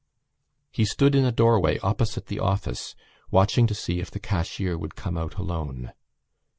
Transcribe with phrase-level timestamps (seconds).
[0.71, 2.95] He stood in a doorway opposite the office
[3.29, 5.93] watching to see if the cashier would come out alone.